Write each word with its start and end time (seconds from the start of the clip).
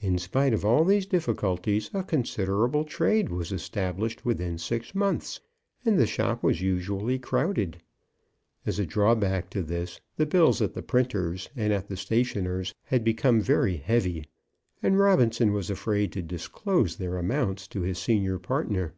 In 0.00 0.16
spite 0.16 0.54
of 0.54 0.64
all 0.64 0.84
these 0.86 1.04
difficulties 1.04 1.90
a 1.92 2.02
considerable 2.02 2.82
trade 2.82 3.28
was 3.28 3.52
established 3.52 4.24
within 4.24 4.56
six 4.56 4.94
months, 4.94 5.38
and 5.84 5.98
the 6.00 6.06
shop 6.06 6.42
was 6.42 6.62
usually 6.62 7.18
crowded. 7.18 7.76
As 8.64 8.78
a 8.78 8.86
drawback 8.86 9.50
to 9.50 9.62
this, 9.62 10.00
the 10.16 10.24
bills 10.24 10.62
at 10.62 10.72
the 10.72 10.80
printer's 10.82 11.50
and 11.54 11.74
at 11.74 11.88
the 11.88 11.96
stationer's 11.98 12.74
had 12.84 13.04
become 13.04 13.42
very 13.42 13.76
heavy, 13.76 14.24
and 14.82 14.98
Robinson 14.98 15.52
was 15.52 15.68
afraid 15.68 16.10
to 16.12 16.22
disclose 16.22 16.96
their 16.96 17.18
amount 17.18 17.58
to 17.68 17.82
his 17.82 17.98
senior 17.98 18.38
partner. 18.38 18.94